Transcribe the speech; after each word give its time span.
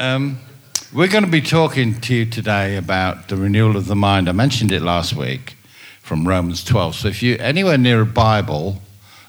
Um, 0.00 0.38
we're 0.94 1.08
going 1.08 1.24
to 1.24 1.30
be 1.30 1.40
talking 1.40 2.00
to 2.02 2.14
you 2.14 2.24
today 2.24 2.76
about 2.76 3.26
the 3.26 3.36
renewal 3.36 3.76
of 3.76 3.86
the 3.86 3.96
mind. 3.96 4.28
I 4.28 4.32
mentioned 4.32 4.70
it 4.70 4.80
last 4.80 5.12
week 5.12 5.56
from 6.02 6.28
Romans 6.28 6.62
12. 6.62 6.94
So 6.94 7.08
if 7.08 7.20
you're 7.20 7.40
anywhere 7.40 7.76
near 7.76 8.02
a 8.02 8.06
Bible, 8.06 8.80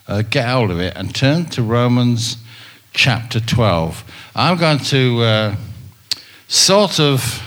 uh, 0.08 0.22
get 0.22 0.48
hold 0.48 0.70
of 0.70 0.80
it 0.80 0.96
and 0.96 1.14
turn 1.16 1.46
to 1.46 1.64
Romans 1.64 2.38
chapter 2.94 3.40
12. 3.40 4.04
I'm 4.36 4.58
going 4.58 4.78
to 4.78 5.22
uh, 5.24 5.56
sort 6.48 7.00
of 7.00 7.42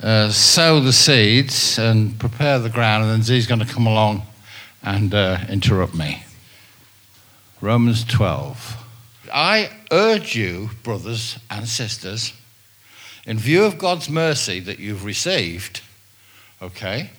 uh, 0.00 0.30
sow 0.30 0.78
the 0.78 0.92
seeds 0.92 1.80
and 1.80 2.16
prepare 2.20 2.60
the 2.60 2.70
ground, 2.70 3.02
and 3.02 3.12
then 3.12 3.22
Z's 3.22 3.48
going 3.48 3.58
to 3.58 3.66
come 3.66 3.88
along 3.88 4.22
and 4.84 5.12
uh, 5.12 5.38
interrupt 5.48 5.96
me. 5.96 6.22
Romans 7.60 8.04
12. 8.04 8.83
I 9.34 9.70
urge 9.90 10.36
you, 10.36 10.70
brothers 10.84 11.40
and 11.50 11.66
sisters, 11.66 12.32
in 13.26 13.36
view 13.36 13.64
of 13.64 13.78
God's 13.78 14.08
mercy 14.08 14.60
that 14.60 14.78
you've 14.78 15.04
received, 15.04 15.80
okay, 16.62 17.10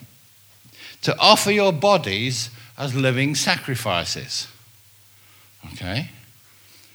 to 1.02 1.14
offer 1.18 1.50
your 1.50 1.74
bodies 1.74 2.48
as 2.78 2.94
living 2.94 3.34
sacrifices, 3.34 4.48
okay, 5.74 6.08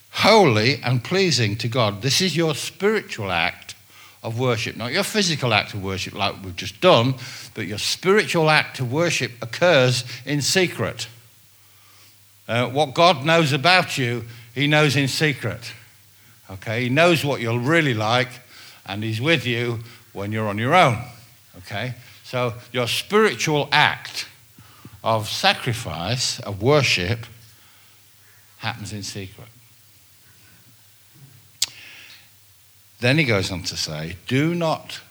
holy 0.10 0.82
and 0.82 1.04
pleasing 1.04 1.56
to 1.58 1.68
God. 1.68 2.02
This 2.02 2.20
is 2.20 2.36
your 2.36 2.56
spiritual 2.56 3.32
act 3.32 3.76
of 4.24 4.40
worship, 4.40 4.76
not 4.76 4.92
your 4.92 5.04
physical 5.04 5.54
act 5.54 5.76
of 5.76 5.84
worship 5.84 6.16
like 6.16 6.44
we've 6.44 6.56
just 6.56 6.82
done, 6.82 7.14
but 7.54 7.68
your 7.68 7.78
spiritual 7.78 8.50
act 8.50 8.80
of 8.80 8.92
worship 8.92 9.34
occurs 9.40 10.04
in 10.26 10.42
secret. 10.42 11.08
Uh, 12.48 12.68
what 12.68 12.96
God 12.96 13.24
knows 13.24 13.54
about 13.54 14.00
you, 14.00 14.26
He 14.54 14.68
knows 14.68 14.96
in 14.96 15.08
secret. 15.08 15.74
Okay? 16.50 16.84
He 16.84 16.90
knows 16.90 17.24
what 17.24 17.42
you're 17.42 17.60
really 17.60 17.94
like, 17.94 18.30
and 18.86 19.04
He's 19.04 19.22
with 19.22 19.46
you 19.46 19.80
when 20.14 20.32
you're 20.32 20.48
on 20.48 20.58
your 20.58 20.76
own. 20.76 20.98
Okay? 21.60 21.96
So, 22.24 22.54
your 22.72 22.88
spiritual 22.88 23.68
act 23.72 24.28
of 25.04 25.28
sacrifice, 25.30 26.40
of 26.40 26.62
worship, 26.62 27.26
happens 28.58 28.94
in 28.94 29.04
secret. 29.04 29.48
Then 33.02 33.18
he 33.18 33.24
goes 33.24 33.52
on 33.52 33.64
to 33.64 33.76
say, 33.76 34.18
Do 34.28 34.54
not 34.54 35.02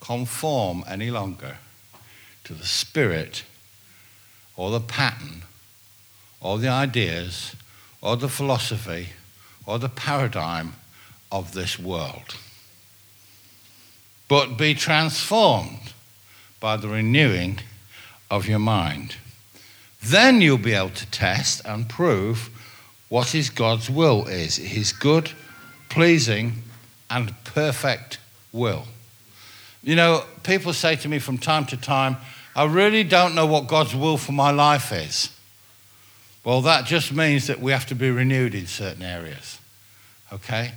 conform 0.00 0.84
any 0.86 1.10
longer 1.10 1.58
to 2.44 2.54
the 2.54 2.66
spirit 2.66 3.42
or 4.56 4.70
the 4.70 4.80
pattern 4.80 5.42
or 6.40 6.58
the 6.58 6.68
ideas 6.68 7.56
or 8.04 8.16
the 8.16 8.28
philosophy 8.28 9.08
or 9.66 9.78
the 9.78 9.88
paradigm 9.88 10.74
of 11.32 11.54
this 11.54 11.78
world, 11.78 12.36
but 14.28 14.58
be 14.58 14.74
transformed 14.74 15.94
by 16.60 16.76
the 16.76 16.86
renewing 16.86 17.58
of 18.30 18.46
your 18.46 18.58
mind. 18.58 19.16
Then 20.02 20.42
you'll 20.42 20.58
be 20.58 20.74
able 20.74 20.90
to 20.90 21.10
test 21.10 21.62
and 21.64 21.88
prove 21.88 22.50
what 23.08 23.34
God's 23.54 23.88
will 23.88 24.26
is, 24.26 24.56
his 24.56 24.92
good, 24.92 25.32
pleasing, 25.88 26.62
and 27.08 27.32
perfect 27.44 28.18
will. 28.52 28.84
You 29.82 29.96
know, 29.96 30.24
people 30.42 30.72
say 30.74 30.96
to 30.96 31.08
me 31.08 31.18
from 31.18 31.38
time 31.38 31.64
to 31.66 31.76
time, 31.76 32.18
I 32.54 32.64
really 32.64 33.04
don't 33.04 33.34
know 33.34 33.46
what 33.46 33.66
God's 33.66 33.94
will 33.94 34.18
for 34.18 34.32
my 34.32 34.50
life 34.50 34.92
is. 34.92 35.33
Well, 36.44 36.60
that 36.60 36.84
just 36.84 37.10
means 37.10 37.46
that 37.46 37.58
we 37.58 37.72
have 37.72 37.86
to 37.86 37.94
be 37.94 38.10
renewed 38.10 38.54
in 38.54 38.66
certain 38.66 39.02
areas. 39.02 39.58
Okay? 40.32 40.72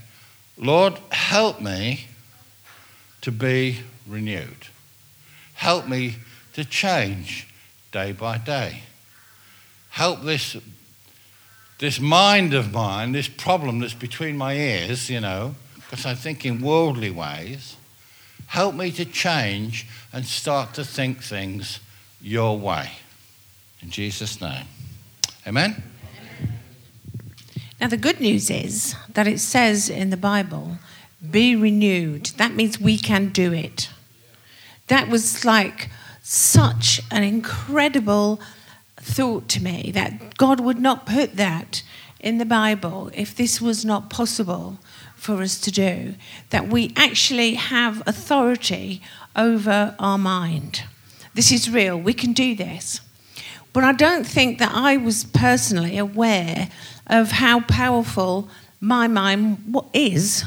Lord, 0.57 0.97
help 1.11 1.61
me 1.61 2.07
to 3.21 3.31
be 3.31 3.79
renewed. 4.07 4.67
Help 5.55 5.87
me 5.87 6.15
to 6.53 6.63
change 6.63 7.47
day 7.91 8.13
by 8.13 8.37
day. 8.37 8.83
Help 9.89 10.21
this, 10.21 10.55
this 11.79 11.99
mind 11.99 12.53
of 12.53 12.71
mine, 12.71 13.11
this 13.11 13.27
problem 13.27 13.79
that's 13.79 13.93
between 13.93 14.37
my 14.37 14.53
ears, 14.53 15.09
you 15.09 15.19
know, 15.19 15.55
because 15.75 16.05
I 16.05 16.15
think 16.15 16.45
in 16.45 16.61
worldly 16.61 17.11
ways, 17.11 17.75
help 18.47 18.73
me 18.73 18.91
to 18.91 19.03
change 19.03 19.85
and 20.13 20.25
start 20.25 20.73
to 20.75 20.85
think 20.85 21.21
things 21.21 21.79
your 22.21 22.57
way. 22.57 22.91
In 23.81 23.89
Jesus' 23.89 24.39
name. 24.39 24.65
Amen? 25.47 25.81
Now, 27.79 27.87
the 27.87 27.95
good 27.95 28.19
news 28.19 28.49
is 28.49 28.95
that 29.13 29.27
it 29.27 29.39
says 29.39 29.89
in 29.89 30.09
the 30.09 30.17
Bible, 30.17 30.77
be 31.31 31.55
renewed. 31.55 32.25
That 32.37 32.53
means 32.53 32.81
we 32.81 32.97
can 32.97 33.29
do 33.29 33.53
it. 33.53 33.89
That 34.87 35.07
was 35.07 35.45
like 35.45 35.89
such 36.21 36.99
an 37.11 37.23
incredible 37.23 38.41
thought 38.97 39.47
to 39.49 39.63
me 39.63 39.91
that 39.93 40.37
God 40.37 40.59
would 40.59 40.79
not 40.79 41.05
put 41.05 41.37
that 41.37 41.81
in 42.19 42.39
the 42.39 42.45
Bible 42.45 43.09
if 43.13 43.33
this 43.33 43.61
was 43.61 43.85
not 43.85 44.09
possible 44.09 44.79
for 45.15 45.41
us 45.41 45.61
to 45.61 45.71
do. 45.71 46.15
That 46.49 46.67
we 46.67 46.91
actually 46.97 47.53
have 47.53 48.03
authority 48.05 49.01
over 49.33 49.95
our 49.97 50.17
mind. 50.17 50.83
This 51.33 51.53
is 51.53 51.69
real. 51.69 51.97
We 51.97 52.13
can 52.13 52.33
do 52.33 52.53
this. 52.53 52.99
But 53.77 53.83
I 53.83 53.91
don't 53.91 54.25
think 54.25 54.57
that 54.57 54.71
I 54.73 54.97
was 54.97 55.23
personally 55.23 55.99
aware 55.99 56.67
of 57.05 57.29
how 57.29 57.59
powerful 57.59 58.49
my 58.81 59.07
mind 59.07 59.75
is, 59.93 60.45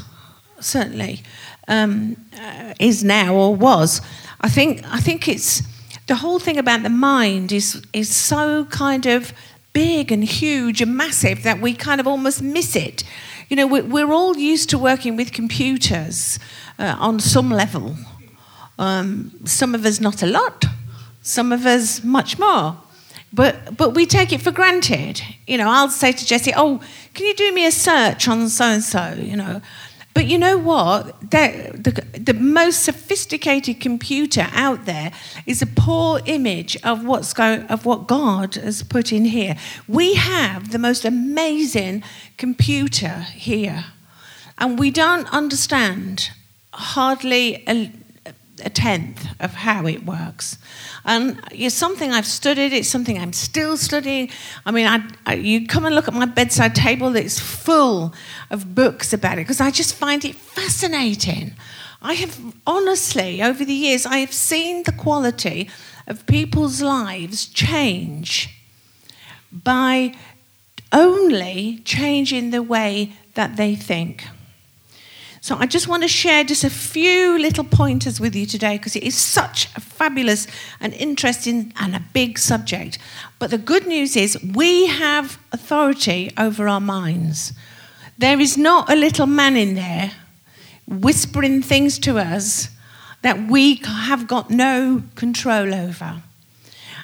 certainly, 0.59 1.23
um, 1.69 2.17
uh, 2.37 2.73
is 2.77 3.05
now 3.05 3.33
or 3.33 3.55
was. 3.55 4.01
I 4.41 4.49
think, 4.49 4.83
I 4.85 4.99
think 4.99 5.29
it's 5.29 5.63
the 6.07 6.15
whole 6.15 6.39
thing 6.39 6.57
about 6.57 6.83
the 6.83 6.89
mind 6.89 7.53
is, 7.53 7.81
is 7.93 8.13
so 8.13 8.65
kind 8.65 9.05
of 9.05 9.31
big 9.71 10.11
and 10.11 10.25
huge 10.25 10.81
and 10.81 10.97
massive 10.97 11.43
that 11.43 11.61
we 11.61 11.73
kind 11.73 12.01
of 12.01 12.07
almost 12.07 12.41
miss 12.41 12.75
it. 12.75 13.05
You 13.47 13.55
know, 13.55 13.65
we're, 13.65 14.11
all 14.11 14.35
used 14.35 14.69
to 14.71 14.77
working 14.77 15.15
with 15.15 15.31
computers 15.31 16.37
uh, 16.77 16.97
on 16.99 17.21
some 17.21 17.49
level. 17.49 17.95
Um, 18.77 19.31
some 19.45 19.73
of 19.73 19.85
us 19.85 20.01
not 20.01 20.21
a 20.21 20.27
lot, 20.27 20.65
some 21.21 21.53
of 21.53 21.65
us 21.65 22.03
much 22.03 22.37
more. 22.37 22.75
But, 23.33 23.77
but 23.77 23.91
we 23.91 24.05
take 24.05 24.33
it 24.33 24.41
for 24.41 24.51
granted. 24.51 25.21
You 25.47 25.57
know, 25.57 25.69
I'll 25.69 25.89
say 25.89 26.11
to 26.11 26.25
Jesse, 26.25 26.51
oh, 26.55 26.81
can 27.13 27.25
you 27.25 27.33
do 27.33 27.51
me 27.53 27.65
a 27.65 27.71
search 27.71 28.27
on 28.27 28.49
so 28.49 28.65
and 28.65 28.83
so? 28.83 29.13
You 29.17 29.37
know, 29.37 29.61
but 30.13 30.25
you 30.25 30.37
know 30.37 30.57
what? 30.57 31.21
The, 31.31 31.71
the, 31.73 32.19
the, 32.19 32.33
most 32.33 32.83
sophisticated 32.83 33.79
computer 33.79 34.47
out 34.51 34.85
there 34.85 35.13
is 35.45 35.61
a 35.61 35.65
poor 35.65 36.19
image 36.25 36.75
of, 36.83 37.05
what's 37.05 37.31
go, 37.33 37.65
of 37.69 37.85
what 37.85 38.07
God 38.07 38.55
has 38.55 38.83
put 38.83 39.13
in 39.13 39.25
here. 39.25 39.55
We 39.87 40.15
have 40.15 40.71
the 40.71 40.79
most 40.79 41.05
amazing 41.05 42.03
computer 42.37 43.25
here, 43.33 43.85
and 44.57 44.77
we 44.77 44.91
don't 44.91 45.31
understand 45.33 46.31
hardly 46.73 47.63
a, 47.67 47.91
a 48.65 48.69
tenth 48.69 49.25
of 49.39 49.53
how 49.53 49.85
it 49.85 50.05
works. 50.05 50.57
And 51.05 51.39
it's 51.51 51.75
something 51.75 52.11
I've 52.11 52.25
studied, 52.25 52.73
it's 52.73 52.89
something 52.89 53.17
I'm 53.17 53.33
still 53.33 53.77
studying. 53.77 54.29
I 54.65 54.71
mean, 54.71 54.87
I, 54.87 55.03
I, 55.25 55.33
you 55.35 55.67
come 55.67 55.85
and 55.85 55.95
look 55.95 56.07
at 56.07 56.13
my 56.13 56.25
bedside 56.25 56.75
table, 56.75 57.15
it's 57.15 57.39
full 57.39 58.13
of 58.49 58.75
books 58.75 59.13
about 59.13 59.33
it 59.33 59.41
because 59.41 59.61
I 59.61 59.71
just 59.71 59.95
find 59.95 60.23
it 60.25 60.35
fascinating. 60.35 61.53
I 62.01 62.13
have 62.13 62.39
honestly, 62.65 63.43
over 63.43 63.63
the 63.63 63.73
years, 63.73 64.05
I 64.05 64.17
have 64.17 64.33
seen 64.33 64.83
the 64.83 64.91
quality 64.91 65.69
of 66.07 66.25
people's 66.25 66.81
lives 66.81 67.45
change 67.45 68.49
by 69.51 70.15
only 70.91 71.81
changing 71.85 72.49
the 72.49 72.63
way 72.63 73.13
that 73.35 73.55
they 73.55 73.75
think. 73.75 74.25
So 75.43 75.57
I 75.57 75.65
just 75.65 75.87
want 75.87 76.03
to 76.03 76.07
share 76.07 76.43
just 76.43 76.63
a 76.63 76.69
few 76.69 77.39
little 77.39 77.63
pointers 77.63 78.19
with 78.19 78.35
you 78.35 78.45
today 78.45 78.77
because 78.77 78.95
it 78.95 79.01
is 79.01 79.15
such 79.17 79.65
a 79.75 79.81
fabulous 79.81 80.45
and 80.79 80.93
interesting 80.93 81.73
and 81.79 81.95
a 81.95 82.03
big 82.13 82.37
subject. 82.37 82.99
But 83.39 83.49
the 83.49 83.57
good 83.57 83.87
news 83.87 84.15
is 84.15 84.37
we 84.43 84.85
have 84.85 85.39
authority 85.51 86.31
over 86.37 86.67
our 86.67 86.79
minds. 86.79 87.53
There 88.19 88.39
is 88.39 88.55
not 88.55 88.91
a 88.91 88.95
little 88.95 89.25
man 89.25 89.57
in 89.57 89.73
there 89.73 90.11
whispering 90.87 91.63
things 91.63 91.97
to 91.99 92.19
us 92.19 92.69
that 93.23 93.47
we 93.49 93.81
have 93.83 94.27
got 94.27 94.51
no 94.51 95.01
control 95.15 95.73
over. 95.73 96.21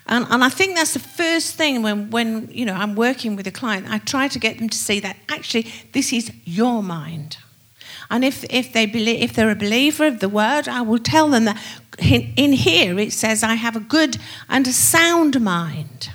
And, 0.06 0.28
and 0.30 0.44
I 0.44 0.50
think 0.50 0.76
that's 0.76 0.94
the 0.94 1.00
first 1.00 1.56
thing 1.56 1.82
when, 1.82 2.12
when 2.12 2.50
you 2.52 2.66
know, 2.66 2.76
I'm 2.76 2.94
working 2.94 3.36
with 3.36 3.48
a 3.48 3.52
client, 3.52 3.88
I 3.90 3.98
try 3.98 4.28
to 4.28 4.38
get 4.38 4.60
them 4.60 4.70
to 4.70 4.78
see 4.78 5.00
that 5.00 5.18
actually 5.28 5.72
this 5.94 6.14
is 6.14 6.32
your 6.46 6.84
mind. 6.84 7.38
And 8.10 8.24
if, 8.24 8.44
if, 8.50 8.72
they 8.72 8.86
believe, 8.86 9.22
if 9.22 9.34
they're 9.34 9.52
a 9.52 9.56
believer 9.56 10.08
of 10.08 10.20
the 10.20 10.30
word, 10.30 10.68
I 10.68 10.82
will 10.82 11.00
tell 11.00 11.30
them 11.30 11.46
that 11.46 11.62
in 12.00 12.54
here 12.54 12.98
it 13.00 13.12
says, 13.12 13.44
I 13.44 13.56
have 13.56 13.76
a 13.76 13.82
good 13.82 14.18
and 14.48 14.68
a 14.68 14.74
sound 14.74 15.42
mind. 15.42 16.10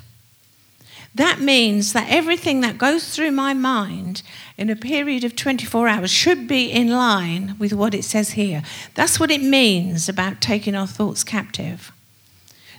That 1.15 1.41
means 1.41 1.93
that 1.93 2.09
everything 2.09 2.63
that 2.63 2.79
goes 2.79 3.15
through 3.15 3.33
my 3.33 3.53
mind 3.53 4.23
in 4.57 4.71
a 4.71 4.77
period 4.77 5.25
of 5.25 5.37
24 5.37 5.87
hours 5.87 6.11
should 6.11 6.49
be 6.49 6.71
in 6.71 6.89
line 6.89 7.57
with 7.59 7.75
what 7.75 7.95
it 7.95 8.05
says 8.05 8.31
here. 8.31 8.63
That's 8.95 9.21
what 9.21 9.31
it 9.31 9.43
means 9.43 10.09
about 10.09 10.41
taking 10.41 10.75
our 10.75 10.87
thoughts 10.87 11.23
captive. 11.23 11.93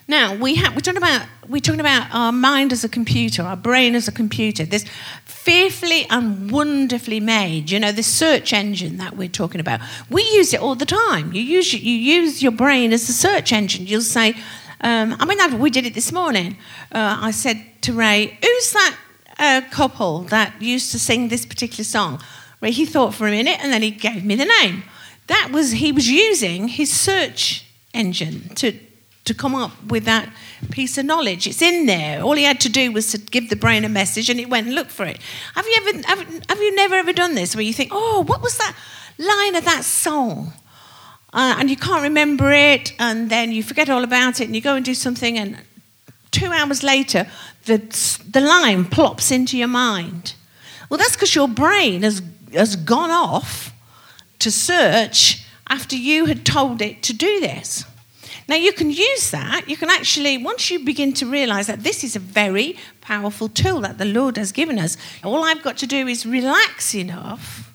Now, 0.08 0.34
we 0.36 0.54
we're, 0.56 0.82
talking 0.82 0.98
about, 0.98 1.28
we're 1.48 1.62
talking 1.62 1.80
about 1.80 2.08
our 2.14 2.32
mind 2.32 2.74
as 2.74 2.84
a 2.84 2.90
computer, 2.90 3.44
our 3.44 3.56
brain 3.56 3.96
as 3.96 4.08
a 4.08 4.12
computer. 4.12 4.66
This 4.66 4.86
fearfully 5.44 6.06
and 6.10 6.50
wonderfully 6.50 7.20
made, 7.20 7.70
you 7.70 7.78
know, 7.78 7.92
the 7.92 8.02
search 8.02 8.54
engine 8.54 8.96
that 8.96 9.18
we're 9.18 9.28
talking 9.28 9.60
about. 9.60 9.82
We 10.10 10.24
use 10.24 10.54
it 10.54 10.62
all 10.62 10.76
the 10.76 10.86
time. 10.86 11.34
You 11.34 11.42
use, 11.42 11.74
you 11.74 11.92
use 11.92 12.42
your 12.42 12.54
brain 12.54 12.94
as 12.94 13.10
a 13.10 13.14
search 13.14 13.52
engine. 13.52 13.86
You'll 13.86 14.02
say, 14.02 14.36
um, 14.80 15.18
I 15.20 15.26
mean, 15.26 15.60
we 15.60 15.70
did 15.70 15.86
it 15.86 15.96
this 15.96 16.14
morning. 16.14 16.56
Uh, 16.94 17.18
I 17.22 17.32
said 17.32 17.62
to 17.82 17.92
Ray, 17.92 18.38
Who's 18.42 18.72
that 18.72 18.96
uh, 19.38 19.62
couple 19.70 20.22
that 20.24 20.62
used 20.62 20.94
to 20.94 21.00
sing 21.00 21.28
this 21.28 21.46
particular 21.46 21.84
song? 21.84 22.22
Ray, 22.62 22.72
he 22.72 22.86
thought 22.86 23.14
for 23.14 23.28
a 23.28 23.32
minute 23.32 23.60
and 23.62 23.74
then 23.74 23.82
he 23.82 23.92
gave 23.92 24.24
me 24.24 24.36
the 24.36 24.46
name. 24.62 24.84
That 25.28 25.50
was, 25.52 25.72
he 25.74 25.92
was 25.92 26.10
using 26.10 26.70
his 26.70 26.90
search 26.90 27.66
engine 27.94 28.48
to, 28.56 28.80
to 29.26 29.34
come 29.34 29.56
up 29.56 29.72
with 29.88 30.06
that 30.06 30.30
piece 30.72 30.98
of 30.98 31.06
knowledge. 31.06 31.48
It's 31.48 31.62
in 31.62 31.86
there. 31.86 32.22
All 32.22 32.34
he 32.34 32.44
had 32.44 32.60
to 32.62 32.70
do 32.70 32.92
was 32.92 33.12
to 33.12 33.18
give 33.18 33.50
the 33.50 33.56
brain 33.56 33.86
a 33.86 33.90
message 33.90 34.30
and 34.30 34.40
it 34.40 34.50
went 34.50 34.68
and 34.68 34.76
looked 34.76 34.92
for 34.92 35.06
it. 35.06 35.20
Have 35.56 35.66
you 35.66 35.76
ever, 35.78 36.08
have, 36.08 36.46
have 36.50 36.60
you 36.60 36.76
never 36.76 36.96
ever 36.96 37.14
done 37.14 37.36
this 37.36 37.56
where 37.56 37.64
you 37.64 37.74
think, 37.74 37.92
oh, 37.94 38.24
what 38.28 38.42
was 38.42 38.58
that 38.58 38.76
line 39.18 39.56
of 39.56 39.66
that 39.66 39.84
song? 39.84 40.54
uh, 41.34 41.56
and 41.58 41.70
you 41.70 41.76
can't 41.76 42.04
remember 42.04 42.52
it, 42.52 42.94
and 43.00 43.30
then 43.30 43.52
you 43.52 43.64
forget 43.64 43.90
all 43.90 44.04
about 44.04 44.40
it, 44.40 44.46
and 44.46 44.56
you 44.56 44.62
go 44.62 44.76
and 44.76 44.86
do 44.86 44.94
something, 44.94 45.38
and 45.38 45.58
two 46.30 46.52
hours 46.52 46.84
later, 46.84 47.28
the, 47.66 47.78
the 48.30 48.40
line 48.40 48.86
plops 48.86 49.32
into 49.32 49.58
your 49.58 49.68
mind. 49.68 50.36
Well, 50.90 51.00
that's 51.00 51.14
because 51.16 51.34
your 51.34 51.48
brain 51.48 52.04
has, 52.04 52.22
has 52.54 52.76
gone 52.76 53.10
off 53.10 53.74
to 54.40 54.52
search 54.52 55.44
after 55.68 55.96
you 55.96 56.26
had 56.26 56.46
told 56.46 56.82
it 56.84 57.02
to 57.04 57.14
do 57.14 57.40
this. 57.40 57.84
Now, 58.48 58.56
you 58.56 58.74
can 58.74 58.90
use 58.90 59.32
that. 59.32 59.70
You 59.70 59.78
can 59.78 59.90
actually, 59.90 60.38
once 60.38 60.70
you 60.70 60.84
begin 60.84 61.14
to 61.14 61.26
realize 61.26 61.68
that 61.68 61.84
this 61.84 62.04
is 62.04 62.16
a 62.16 62.20
very 62.20 62.78
powerful 63.02 63.48
tool 63.48 63.82
that 63.82 63.98
the 63.98 64.06
Lord 64.06 64.38
has 64.38 64.52
given 64.52 64.78
us, 64.78 64.98
all 65.24 65.44
I've 65.44 65.64
got 65.64 65.78
to 65.78 65.88
do 65.88 66.08
is 66.08 66.26
relax 66.26 66.94
enough 66.94 67.74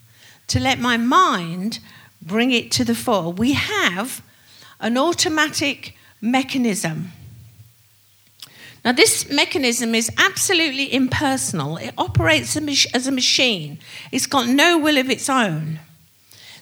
to 0.48 0.60
let 0.60 0.78
my 0.78 0.96
mind 0.96 1.78
bring 2.20 2.50
it 2.50 2.70
to 2.72 2.84
the 2.84 2.94
fore. 2.94 3.32
We 3.32 3.52
have 3.52 4.22
an 4.80 4.98
automatic 4.98 5.96
mechanism. 6.20 7.12
Now, 8.84 8.92
this 8.92 9.28
mechanism 9.30 9.94
is 9.94 10.10
absolutely 10.16 10.92
impersonal. 10.92 11.76
It 11.76 11.94
operates 11.98 12.56
as 12.56 13.06
a 13.06 13.12
machine, 13.12 13.78
it's 14.12 14.26
got 14.26 14.48
no 14.48 14.78
will 14.78 14.98
of 14.98 15.10
its 15.10 15.28
own. 15.28 15.80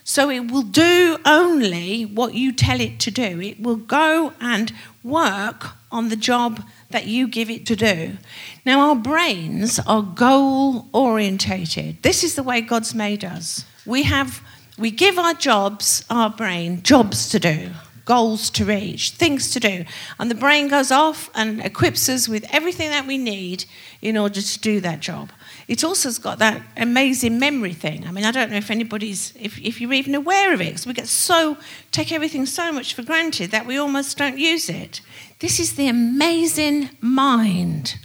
So, 0.09 0.29
it 0.29 0.49
will 0.49 0.61
do 0.61 1.17
only 1.25 2.05
what 2.05 2.33
you 2.33 2.53
tell 2.53 2.79
it 2.79 2.97
to 3.01 3.11
do. 3.11 3.41
It 3.41 3.61
will 3.61 3.75
go 3.75 4.31
and 4.39 4.71
work 5.03 5.71
on 5.91 6.07
the 6.07 6.15
job 6.15 6.63
that 6.91 7.07
you 7.07 7.27
give 7.27 7.49
it 7.49 7.65
to 7.65 7.75
do. 7.75 8.17
Now, 8.65 8.87
our 8.87 8.95
brains 8.95 9.79
are 9.85 10.01
goal 10.01 10.87
orientated. 10.93 12.03
This 12.03 12.23
is 12.23 12.35
the 12.35 12.41
way 12.41 12.61
God's 12.61 12.95
made 12.95 13.25
us. 13.25 13.65
We 13.85 14.03
have 14.03 14.41
we 14.77 14.91
give 14.91 15.19
our 15.19 15.33
jobs, 15.33 16.05
our 16.09 16.29
brain, 16.29 16.83
jobs 16.83 17.27
to 17.29 17.39
do, 17.39 17.71
goals 18.07 18.49
to 18.49 18.65
reach, 18.65 19.11
things 19.11 19.51
to 19.51 19.59
do. 19.59 19.83
And 20.17 20.31
the 20.31 20.35
brain 20.35 20.69
goes 20.69 20.91
off 20.91 21.29
and 21.35 21.61
equips 21.61 22.07
us 22.07 22.27
with 22.27 22.45
everything 22.51 22.89
that 22.89 23.05
we 23.05 23.17
need 23.17 23.65
in 24.01 24.17
order 24.17 24.41
to 24.41 24.59
do 24.59 24.79
that 24.79 25.01
job. 25.01 25.29
It 25.67 25.83
also 25.83 26.07
has 26.07 26.17
got 26.17 26.39
that 26.39 26.61
amazing 26.77 27.37
memory 27.37 27.73
thing. 27.73 28.07
I 28.07 28.11
mean, 28.11 28.23
I 28.23 28.31
don't 28.31 28.49
know 28.49 28.57
if 28.57 28.71
anybody's, 28.71 29.33
if, 29.39 29.59
if 29.59 29.81
you're 29.81 29.91
even 29.91 30.15
aware 30.15 30.53
of 30.53 30.61
it, 30.61 30.69
because 30.69 30.87
we 30.87 30.93
get 30.93 31.07
so, 31.07 31.57
take 31.91 32.13
everything 32.13 32.45
so 32.45 32.71
much 32.71 32.93
for 32.93 33.03
granted 33.03 33.51
that 33.51 33.67
we 33.67 33.77
almost 33.77 34.17
don't 34.17 34.37
use 34.37 34.69
it. 34.69 35.01
This 35.39 35.59
is 35.59 35.75
the 35.75 35.89
amazing 35.89 36.89
mind. 37.01 37.99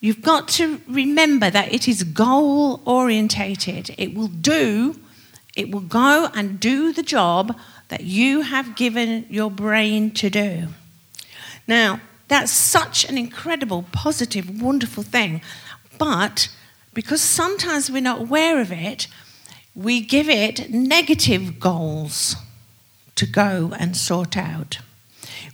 You've 0.00 0.22
got 0.22 0.48
to 0.48 0.82
remember 0.86 1.48
that 1.48 1.72
it 1.72 1.88
is 1.88 2.04
goal 2.04 2.82
orientated. 2.84 3.94
It 3.96 4.14
will 4.14 4.28
do 4.28 5.00
it 5.56 5.70
will 5.70 5.80
go 5.80 6.30
and 6.34 6.60
do 6.60 6.92
the 6.92 7.02
job 7.02 7.58
that 7.90 8.04
you 8.04 8.40
have 8.42 8.76
given 8.76 9.26
your 9.28 9.50
brain 9.50 10.10
to 10.12 10.30
do. 10.30 10.68
Now, 11.66 12.00
that's 12.28 12.52
such 12.52 13.04
an 13.04 13.18
incredible, 13.18 13.84
positive, 13.92 14.62
wonderful 14.62 15.02
thing. 15.02 15.42
But 15.98 16.48
because 16.94 17.20
sometimes 17.20 17.90
we're 17.90 18.00
not 18.00 18.22
aware 18.22 18.60
of 18.60 18.70
it, 18.72 19.08
we 19.74 20.00
give 20.00 20.28
it 20.28 20.70
negative 20.70 21.58
goals 21.58 22.36
to 23.16 23.26
go 23.26 23.72
and 23.78 23.96
sort 23.96 24.36
out. 24.36 24.78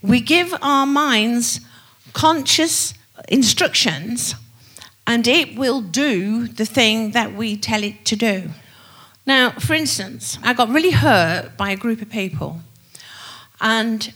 We 0.02 0.20
give 0.20 0.54
our 0.60 0.86
minds 0.86 1.60
conscious 2.12 2.92
instructions, 3.28 4.34
and 5.06 5.26
it 5.26 5.56
will 5.56 5.80
do 5.80 6.46
the 6.46 6.66
thing 6.66 7.12
that 7.12 7.34
we 7.34 7.56
tell 7.56 7.82
it 7.82 8.04
to 8.04 8.16
do. 8.16 8.50
Now, 9.26 9.50
for 9.50 9.74
instance, 9.74 10.38
I 10.42 10.54
got 10.54 10.68
really 10.68 10.92
hurt 10.92 11.56
by 11.56 11.70
a 11.70 11.76
group 11.76 12.00
of 12.00 12.08
people, 12.08 12.60
and 13.60 14.12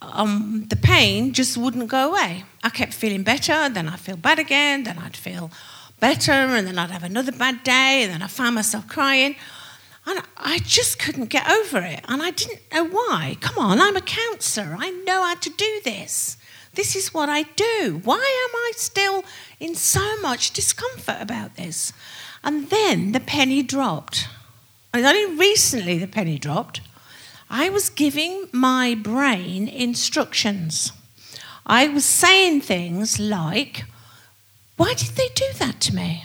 um, 0.00 0.64
the 0.68 0.76
pain 0.76 1.32
just 1.32 1.56
wouldn't 1.58 1.88
go 1.88 2.10
away. 2.10 2.44
I 2.62 2.70
kept 2.70 2.94
feeling 2.94 3.22
better, 3.22 3.68
then 3.68 3.88
I'd 3.88 4.00
feel 4.00 4.16
bad 4.16 4.38
again, 4.38 4.84
then 4.84 4.98
I'd 4.98 5.16
feel 5.16 5.50
better, 6.00 6.32
and 6.32 6.66
then 6.66 6.78
I'd 6.78 6.90
have 6.90 7.04
another 7.04 7.32
bad 7.32 7.62
day, 7.62 8.02
and 8.02 8.12
then 8.12 8.22
I 8.22 8.26
found 8.26 8.54
myself 8.54 8.88
crying. 8.88 9.36
And 10.06 10.22
I 10.36 10.58
just 10.58 10.98
couldn't 10.98 11.30
get 11.30 11.48
over 11.48 11.78
it. 11.78 12.00
And 12.08 12.22
I 12.22 12.30
didn't 12.30 12.60
know 12.72 12.84
why. 12.84 13.38
Come 13.40 13.56
on, 13.56 13.80
I'm 13.80 13.96
a 13.96 14.02
counsellor. 14.02 14.76
I 14.78 14.90
know 14.90 15.22
how 15.22 15.34
to 15.34 15.50
do 15.50 15.80
this. 15.82 16.36
This 16.74 16.94
is 16.94 17.14
what 17.14 17.30
I 17.30 17.44
do. 17.44 18.00
Why 18.04 18.16
am 18.16 18.56
I 18.56 18.72
still 18.76 19.24
in 19.60 19.74
so 19.74 20.20
much 20.20 20.50
discomfort 20.50 21.16
about 21.20 21.56
this? 21.56 21.94
And 22.44 22.68
then 22.68 23.12
the 23.12 23.20
penny 23.20 23.62
dropped. 23.62 24.28
And 24.92 25.04
only 25.04 25.34
recently 25.34 25.98
the 25.98 26.06
penny 26.06 26.38
dropped. 26.38 26.82
I 27.50 27.70
was 27.70 27.88
giving 27.88 28.48
my 28.52 28.94
brain 28.94 29.66
instructions. 29.66 30.92
I 31.66 31.88
was 31.88 32.04
saying 32.04 32.60
things 32.60 33.18
like, 33.18 33.84
Why 34.76 34.92
did 34.94 35.16
they 35.16 35.28
do 35.34 35.46
that 35.58 35.80
to 35.80 35.94
me? 35.94 36.24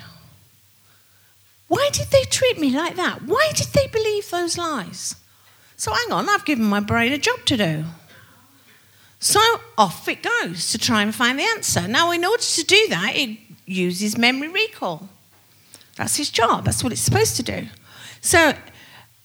Why 1.69 1.89
did 1.93 2.07
they 2.07 2.23
treat 2.23 2.59
me 2.59 2.71
like 2.71 2.95
that? 2.95 3.23
Why 3.23 3.51
did 3.55 3.67
they 3.67 3.87
believe 3.87 4.29
those 4.29 4.57
lies? 4.57 5.15
So 5.77 5.93
hang 5.93 6.11
on, 6.11 6.27
I've 6.27 6.45
given 6.45 6.65
my 6.65 6.81
brain 6.81 7.13
a 7.13 7.17
job 7.17 7.45
to 7.45 7.57
do. 7.57 7.85
So 9.19 9.39
off 9.77 10.07
it 10.07 10.23
goes 10.23 10.71
to 10.71 10.77
try 10.77 11.01
and 11.01 11.13
find 11.15 11.39
the 11.39 11.43
answer. 11.43 11.87
Now, 11.87 12.11
in 12.11 12.25
order 12.25 12.43
to 12.43 12.63
do 12.63 12.87
that, 12.89 13.13
it 13.15 13.37
uses 13.65 14.17
memory 14.17 14.47
recall. 14.49 15.09
That's 15.99 16.15
his 16.15 16.29
job. 16.29 16.63
That's 16.63 16.81
what 16.81 16.93
it's 16.93 17.01
supposed 17.01 17.35
to 17.35 17.43
do. 17.43 17.67
So 18.21 18.53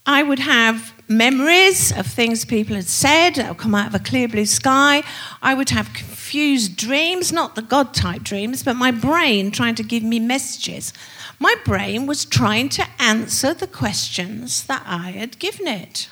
I 0.04 0.24
would 0.24 0.40
have 0.40 0.92
memories 1.06 1.96
of 1.96 2.04
things 2.04 2.44
people 2.44 2.74
had 2.74 2.86
said 2.88 3.36
that 3.36 3.48
would 3.48 3.58
come 3.58 3.76
out 3.76 3.86
of 3.86 3.94
a 3.94 4.00
clear 4.00 4.26
blue 4.26 4.44
sky. 4.44 5.04
I 5.40 5.54
would 5.54 5.70
have 5.70 5.94
confused 5.94 6.76
dreams, 6.76 7.32
not 7.32 7.54
the 7.54 7.62
God 7.62 7.94
type 7.94 8.24
dreams, 8.24 8.64
but 8.64 8.74
my 8.74 8.90
brain 8.90 9.52
trying 9.52 9.76
to 9.76 9.84
give 9.84 10.02
me 10.02 10.18
messages. 10.18 10.92
My 11.38 11.54
brain 11.64 12.08
was 12.08 12.24
trying 12.24 12.70
to 12.70 12.84
answer 12.98 13.54
the 13.54 13.68
questions 13.68 14.64
that 14.64 14.82
I 14.84 15.12
had 15.12 15.38
given 15.38 15.68
it. 15.68 16.08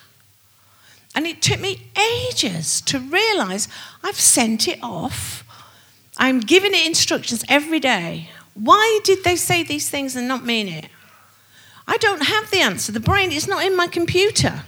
And 1.12 1.26
it 1.26 1.42
took 1.42 1.58
me 1.58 1.90
ages 2.30 2.80
to 2.82 3.00
realize 3.00 3.66
I've 4.04 4.20
sent 4.20 4.68
it 4.68 4.78
off. 4.80 5.42
I'm 6.18 6.38
giving 6.38 6.72
it 6.72 6.86
instructions 6.86 7.44
every 7.48 7.80
day. 7.80 8.28
Why 8.54 9.00
did 9.04 9.24
they 9.24 9.36
say 9.36 9.62
these 9.62 9.88
things 9.88 10.16
and 10.16 10.28
not 10.28 10.44
mean 10.44 10.68
it? 10.68 10.88
I 11.86 11.96
don't 11.98 12.24
have 12.24 12.50
the 12.50 12.60
answer. 12.60 12.92
The 12.92 13.00
brain 13.00 13.32
is 13.32 13.48
not 13.48 13.64
in 13.64 13.76
my 13.76 13.86
computer. 13.86 14.64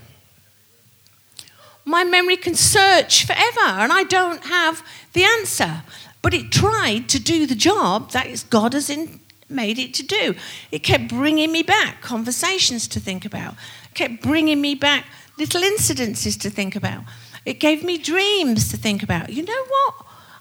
My 1.84 2.02
memory 2.02 2.36
can 2.36 2.54
search 2.54 3.26
forever, 3.26 3.60
and 3.60 3.92
I 3.92 4.04
don't 4.04 4.44
have 4.44 4.82
the 5.12 5.24
answer. 5.24 5.82
But 6.22 6.34
it 6.34 6.50
tried 6.50 7.08
to 7.10 7.18
do 7.18 7.46
the 7.46 7.54
job 7.54 8.12
that 8.12 8.44
God 8.48 8.72
has 8.72 8.88
in, 8.88 9.20
made 9.48 9.78
it 9.78 9.92
to 9.94 10.02
do. 10.02 10.34
It 10.72 10.78
kept 10.78 11.08
bringing 11.08 11.52
me 11.52 11.62
back 11.62 12.00
conversations 12.00 12.88
to 12.88 13.00
think 13.00 13.24
about, 13.24 13.54
it 13.90 13.94
kept 13.94 14.22
bringing 14.22 14.60
me 14.60 14.74
back 14.74 15.04
little 15.38 15.60
incidences 15.60 16.40
to 16.40 16.50
think 16.50 16.74
about. 16.74 17.04
It 17.44 17.60
gave 17.60 17.84
me 17.84 17.98
dreams 17.98 18.70
to 18.70 18.76
think 18.76 19.02
about. 19.02 19.30
You 19.30 19.42
know 19.42 19.64
what? 19.68 19.94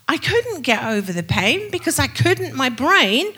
I 0.07 0.17
couldn't 0.17 0.62
get 0.62 0.83
over 0.83 1.13
the 1.13 1.24
pain 1.24 1.72
because 1.72 2.00
I 2.00 2.07
couldn't, 2.07 2.55
my 2.55 2.69
brain 2.69 3.33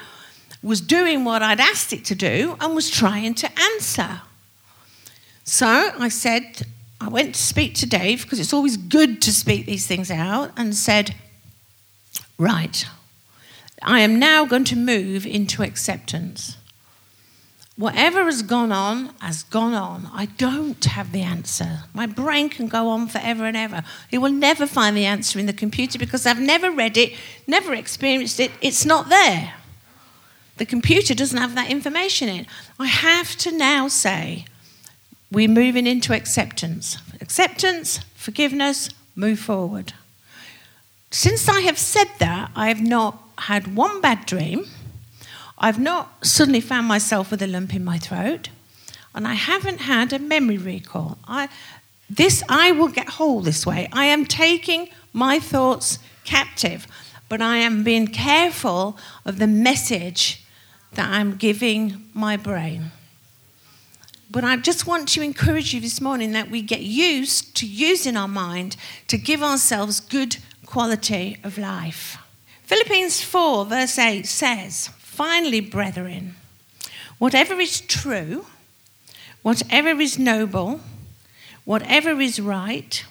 was 0.63 0.81
doing 0.81 1.24
what 1.24 1.43
I'd 1.43 1.60
asked 1.60 1.93
it 1.93 2.05
to 2.05 2.15
do 2.15 2.57
and 2.60 2.74
was 2.74 2.89
trying 2.89 3.36
to 3.36 3.60
answer. 3.60 4.22
So 5.43 5.91
I 6.00 6.10
said, 6.10 6.63
I 7.00 7.07
went 7.07 7.36
to 7.36 7.41
speak 7.41 7.75
to 7.75 7.86
Dave 7.86 8.24
because 8.24 8.39
it's 8.39 8.53
always 8.53 8.77
good 8.77 9.22
to 9.22 9.31
speak 9.31 9.67
these 9.67 9.86
things 9.86 10.10
out 10.10 10.51
and 10.57 10.75
said, 10.75 11.13
Right, 12.38 12.86
I 13.81 14.00
am 14.00 14.19
now 14.19 14.45
going 14.45 14.63
to 14.65 14.75
move 14.75 15.25
into 15.25 15.62
acceptance. 15.62 16.57
Whatever 17.77 18.24
has 18.24 18.41
gone 18.41 18.72
on 18.72 19.13
has 19.20 19.44
gone 19.44 19.74
on. 19.74 20.10
I 20.13 20.27
don't 20.27 20.84
have 20.86 21.12
the 21.12 21.22
answer. 21.22 21.79
My 21.94 22.05
brain 22.05 22.48
can 22.48 22.67
go 22.67 22.88
on 22.88 23.08
forever 23.08 23.46
and 23.46 23.58
ever. 23.58 23.84
It 24.12 24.20
will 24.20 24.32
never 24.32 24.65
find 24.65 24.96
the 24.96 25.05
answer 25.05 25.39
in 25.39 25.46
the 25.46 25.53
computer 25.53 26.00
because 26.00 26.25
I've 26.25 26.39
never 26.39 26.72
read 26.72 26.96
it, 26.96 27.13
never 27.48 27.74
experienced 27.74 28.39
it. 28.39 28.51
It's 28.62 28.86
not 28.86 29.10
there. 29.10 29.55
The 30.58 30.65
computer 30.65 31.13
doesn't 31.13 31.38
have 31.38 31.55
that 31.55 31.70
information 31.70 32.29
in. 32.29 32.48
I 32.79 32.88
have 32.88 33.36
to 33.38 33.51
now 33.51 33.89
say, 33.89 34.46
we're 35.29 35.50
moving 35.50 35.86
into 35.86 36.13
acceptance. 36.13 36.98
Acceptance, 37.20 38.00
forgiveness, 38.15 38.89
move 39.17 39.39
forward. 39.39 39.91
Since 41.12 41.50
I 41.50 41.60
have 41.62 41.77
said 41.77 42.08
that, 42.20 42.51
I 42.55 42.70
have 42.70 42.82
not 42.82 43.22
had 43.38 43.75
one 43.75 44.00
bad 44.00 44.25
dream. 44.25 44.65
I've 45.57 45.79
not 45.79 46.25
suddenly 46.25 46.62
found 46.62 46.88
myself 46.88 47.31
with 47.31 47.41
a 47.41 47.47
lump 47.47 47.74
in 47.74 47.83
my 47.83 47.97
throat, 47.97 48.50
and 49.13 49.27
I 49.27 49.33
haven't 49.33 49.79
had 49.81 50.12
a 50.12 50.19
memory 50.19 50.57
recall. 50.57 51.17
I, 51.27 51.50
this 52.09 52.43
I 52.50 52.71
will 52.71 52.89
get 52.89 53.09
whole 53.09 53.41
this 53.41 53.65
way. 53.65 53.88
I 53.93 54.05
am 54.05 54.25
taking 54.25 54.89
my 55.13 55.39
thoughts 55.39 56.00
captive, 56.25 56.88
but 57.29 57.41
I 57.41 57.57
am 57.57 57.83
being 57.83 58.07
careful 58.07 58.97
of 59.25 59.39
the 59.39 59.47
message 59.47 60.43
that 60.93 61.09
I'm 61.09 61.35
giving 61.35 62.09
my 62.13 62.35
brain. 62.35 62.91
But 64.29 64.43
I 64.43 64.57
just 64.57 64.85
want 64.85 65.07
to 65.09 65.21
encourage 65.21 65.74
you 65.74 65.79
this 65.79 66.01
morning 66.01 66.33
that 66.33 66.50
we 66.50 66.62
get 66.62 66.81
used 66.81 67.55
to 67.57 67.65
using 67.65 68.17
our 68.17 68.27
mind 68.27 68.75
to 69.07 69.17
give 69.17 69.41
ourselves 69.41 70.00
good 70.00 70.38
quality 70.65 71.38
of 71.43 71.57
life. 71.57 72.17
Philippians 72.63 73.21
4, 73.21 73.65
verse 73.65 73.97
8 73.97 74.25
says, 74.25 74.89
Finally, 75.15 75.62
brethren, 75.62 76.36
whatever 77.19 77.57
is 77.57 77.79
true, 77.79 78.45
whatever 79.43 80.01
is 80.01 80.19
noble, 80.19 80.81
whatever 81.63 82.19
is 82.19 82.38
right, 82.38 83.05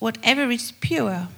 whatever 0.00 0.50
is 0.50 0.72
pure, 0.80 1.28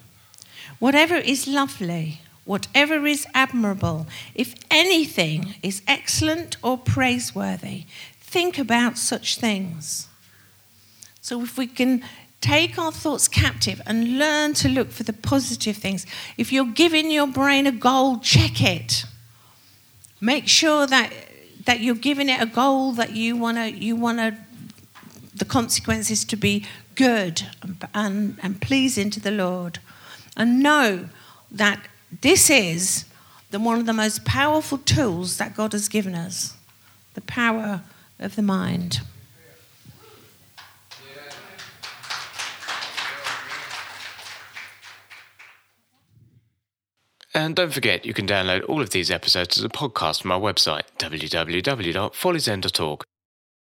whatever 0.78 1.16
is 1.16 1.46
lovely, 1.46 2.22
whatever 2.46 3.06
is 3.06 3.26
admirable, 3.34 4.06
if 4.34 4.54
anything 4.70 5.54
is 5.62 5.82
excellent 5.86 6.56
or 6.62 6.78
praiseworthy, 6.78 7.84
think 8.18 8.56
about 8.56 8.96
such 8.96 9.36
things. 9.36 10.08
So, 11.20 11.42
if 11.42 11.58
we 11.58 11.66
can 11.66 12.02
take 12.40 12.78
our 12.78 12.90
thoughts 12.90 13.28
captive 13.28 13.82
and 13.84 14.18
learn 14.18 14.54
to 14.54 14.68
look 14.70 14.92
for 14.92 15.02
the 15.02 15.12
positive 15.12 15.76
things, 15.76 16.06
if 16.38 16.50
you're 16.50 16.72
giving 16.72 17.10
your 17.10 17.26
brain 17.26 17.66
a 17.66 17.72
goal, 17.72 18.18
check 18.20 18.62
it. 18.62 19.04
Make 20.20 20.48
sure 20.48 20.86
that, 20.86 21.12
that 21.64 21.80
you're 21.80 21.94
giving 21.94 22.28
it 22.28 22.40
a 22.40 22.46
goal 22.46 22.92
that 22.92 23.14
you 23.14 23.36
want 23.36 23.58
to, 23.58 23.70
you 23.70 23.96
want 23.96 24.18
to, 24.18 24.36
the 25.34 25.44
consequences 25.44 26.24
to 26.24 26.36
be 26.36 26.64
good 26.94 27.42
and, 27.94 28.38
and, 28.42 28.60
pleasing 28.60 29.10
to 29.10 29.20
the 29.20 29.30
Lord. 29.30 29.78
And 30.36 30.62
know 30.62 31.08
that 31.50 31.86
this 32.22 32.48
is 32.48 33.04
the, 33.50 33.58
one 33.58 33.78
of 33.78 33.86
the 33.86 33.92
most 33.92 34.24
powerful 34.24 34.78
tools 34.78 35.36
that 35.36 35.54
God 35.54 35.72
has 35.72 35.88
given 35.88 36.14
us 36.14 36.56
the 37.14 37.20
power 37.22 37.82
of 38.18 38.36
the 38.36 38.42
mind. 38.42 39.00
And 47.36 47.54
don't 47.54 47.70
forget, 47.70 48.04
you 48.06 48.14
can 48.14 48.26
download 48.26 48.66
all 48.66 48.80
of 48.80 48.90
these 48.90 49.10
episodes 49.10 49.58
as 49.58 49.64
a 49.64 49.68
podcast 49.68 50.22
from 50.22 50.32
our 50.32 50.40
website, 50.40 50.84
www.follyzen.org. 50.98 53.02